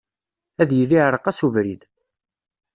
Ad 0.61 0.69
yili 0.77 0.95
iɛreq-as 0.99 1.39
ubrid. 1.45 1.81